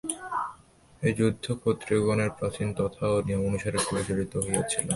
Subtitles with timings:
[1.03, 4.87] এই যুদ্ধ ক্ষত্রিয়গণের প্রাচীন প্রথা ও নিয়ম অনুসারে পরিচালিত হইয়াছিল।